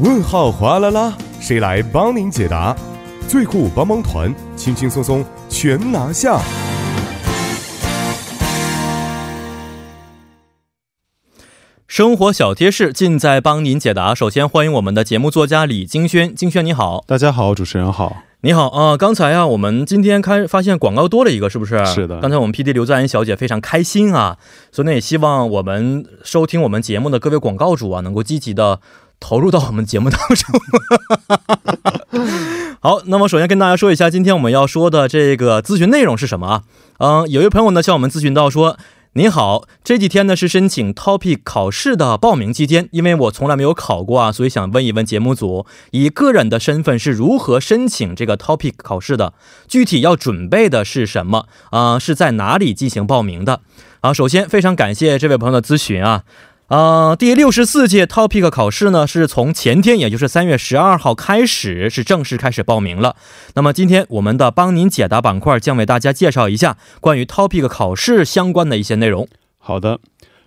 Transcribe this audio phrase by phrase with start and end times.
[0.00, 2.74] 问号哗啦啦，谁来帮您解答？
[3.28, 6.40] 最酷帮帮团，轻轻松松全拿下。
[11.86, 14.12] 生活小贴士尽在帮您解答。
[14.12, 18.16] 首先欢迎我们的节目作家李金轩，金轩你好，大家好，主持人好。
[18.40, 21.82] 你好啊，刚才啊，我们今天开发现广告多了一个，是不是？
[21.86, 22.20] 是的。
[22.20, 24.36] 刚才我们 P D 刘在恩小姐非常开心啊，
[24.72, 28.80] 所以呢也希望我们收听我们节目的各位广告主啊，能够积极的
[29.20, 30.60] 投入到我们节目当中。
[32.80, 36.62] 好，那么首先跟大家说一下，今天我们要说的这个咨询内容是什么啊？
[36.98, 38.78] 嗯，有一位朋友呢向我们咨询到说。
[39.16, 49.32] 您好，这几天呢是申请 TOPIK 考试的报名期间，因为我从来没有考过啊，所以想问一问节目组，以个人的身份是如何申请这个 TOPIK 考试的？
[49.68, 51.46] 具体要准备的是什么？
[51.70, 53.60] 啊，是在哪里进行报名的？
[54.00, 56.24] 啊，首先非常感谢这位朋友的咨询啊。
[56.68, 63.16] 呃，第六十四届 TOPIK 考试呢，是从前天，也就是三月十二号开始，是正式开始报名了。
[63.54, 69.28] 那么今天我们的帮您解答板块将为大家介绍一下关于 TOPIK 考试相关的一些内容。
[69.58, 70.00] 好的，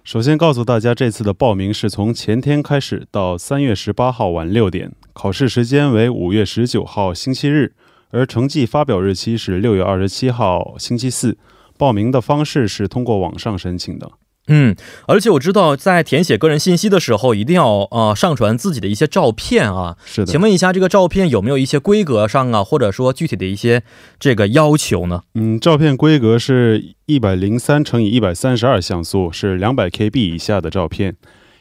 [0.04, 7.74] 首先告诉大家，这次的报名是从前天开始到三月十八号晚六点，考试时间为五月十九号星期日，
[8.10, 11.38] 而成绩发表日期是六月二十七号星期四。
[11.78, 14.10] 报名的方式是通过网上申请的。
[14.48, 14.76] 嗯，
[15.08, 19.98] 而且我知道，在填写个人信息的时候，一定要呃上传自己的一些照片啊。
[20.06, 23.84] 是的，请问一下，这个照片有没有一些规格上啊，或者说具体的一些
[24.20, 25.24] 这个要求呢？
[25.36, 31.16] 嗯，照片规格是一百零三乘以一百三十二像素，是两百 KB 以下的照片。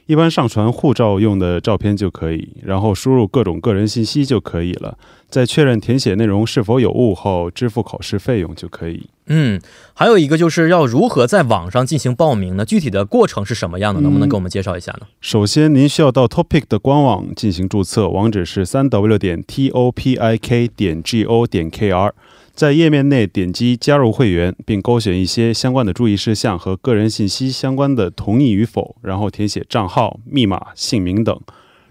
[0.06, 4.96] 一般上传护照用的照片就可以，然后输入各种个人信息就可以了。
[5.28, 9.08] 在确认填写内容是否有误后，支付考试费用就可以。
[9.26, 9.60] 嗯，
[9.92, 12.64] 还有一个就是要如何在网上进行报名呢？
[12.64, 14.00] 具体的过程是什么样的？
[14.00, 15.08] 能不能给我们介绍一下呢？
[15.20, 22.14] 首先，您需要到 Topic 的官网进行注册，网址是三 w 点 t o p i k 点 g o 点 k r。
[22.56, 31.38] 在页面内点击加入会员，并勾选一些相关的注意事项和个人信息相关的同意与否，然后填写账号、密码、姓名等。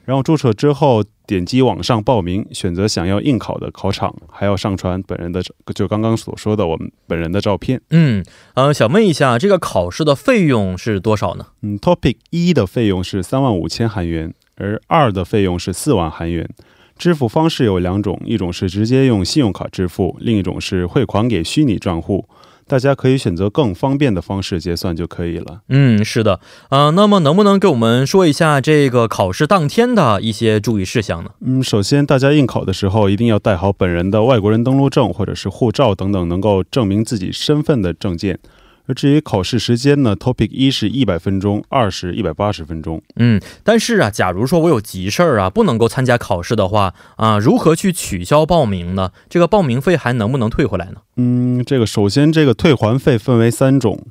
[0.06, 5.44] 然后注册之后，点击网上报名，选择想要应考的考场，还要上传本人的
[5.76, 7.80] 就刚刚所说的我们本人的照片。
[7.92, 8.26] 嗯，
[8.56, 11.46] 呃，想问一下，这个考试的费用是多少呢？
[11.62, 16.50] 嗯，Topic 一的费用是三万五千韩元，而二的费用是四万韩元。
[16.98, 22.26] 支付方式有两种，一种是直接用信用卡支付，另一种是汇款给虚拟账户。
[22.68, 25.60] 大家可以选择更方便的方式结算就可以了。
[25.70, 26.40] 嗯，是的，
[26.70, 31.30] 呃，那么能不能给我们说一下这个考试当天的一些注意事项呢？
[31.42, 38.40] 嗯，首先大家应考的时候一定要带好本人的外国人登录证或者是护照等等能够证明自己身份的证件。
[38.88, 43.02] 而至于考试时间呢？Topic 一是一百分钟，二是一百八十分钟。
[43.16, 49.12] 嗯，但是啊，假如说我有急事儿啊，不能够参加考试的话啊，如何去取消报名呢？
[49.30, 50.98] 这个报名费还能不能退回来呢？
[51.18, 54.06] 嗯，这个首先这个退还费分为三种。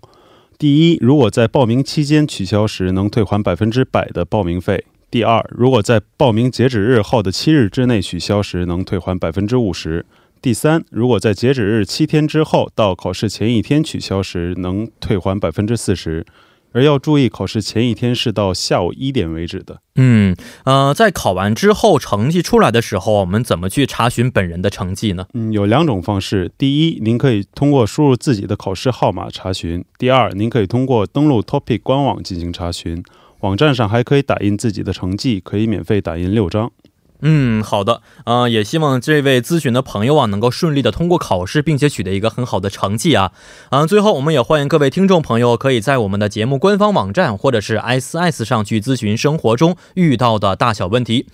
[0.59, 4.79] 第一，如果在报名期间取消时，能退还百分之百的报名费；
[5.11, 10.07] 第二，如果在报名截止日后的七日之内取消时，能退还百分之五十。
[10.45, 16.27] 第三，如果在截止日七天之后到考试前一天取消时，能退还百分之四十。
[16.73, 19.81] 而要注意，考试前一天是到下午一点为止的。
[19.95, 25.27] 嗯，呃，在考完之后成绩出来的时候，我们怎么去查询本人的成绩呢？
[25.33, 26.53] 嗯，有两种方式。
[26.59, 33.03] 第一，您可以通过输入自己的考试号码查询；第二，您可以通过登录 Topic 官网进行查询。
[33.41, 36.71] 网站上还可以打印自己的成绩，可以免费打印六张。
[37.21, 43.33] 嗯，好的，呃，也希望这位咨询的朋友啊，能够顺利的通过考试，并且取得一个很好的成绩啊。
[43.71, 51.27] 嗯，最后我们也欢迎各位听众朋友，可以在我们的节目官方网站或者是 S S 上去咨询生活中遇到的大小问题。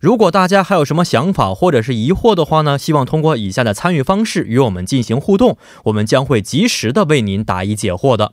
[0.00, 8.32] 如果大家还有什么想法或者是疑惑的话呢，希望通过以下的参与方式与我们进行互动，我们将会及时的为您答疑解惑的。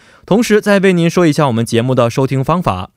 [0.31, 2.91] 同时，再为您说一下我们节目的收听方法。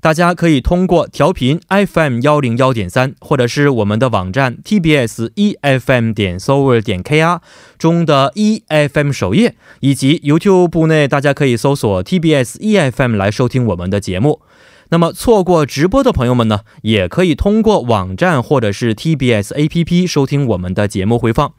[0.00, 7.40] 大家可以通过调频 FM 幺零幺点三，或者是我们的网站 TBS EFM 点 s o v e r 点 KR
[7.76, 14.40] 中的 EFM 首页，以及 YouTube 内大家可以搜索 TBS EFM 来收听我们的节目。
[14.88, 21.52] 那么错过直播的朋友们呢，也可以通过网站或者是 TBS APP 收听我们的节目回放。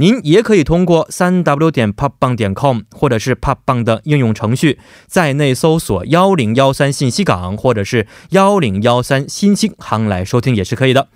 [0.00, 11.08] 您也可以通过三 w 点 popbang 点 com 或者是 popbang 的应用程序，在内搜索幺零幺三信息港或者是幺零幺三新星行来收听也是可以的。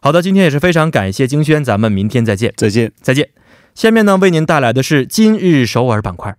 [0.00, 2.92] 好的，今天也是非常感谢金轩，咱们明天再见，再见。
[3.00, 3.30] 再见。
[3.74, 6.36] 下面呢，为您带来的是今日首尔板块。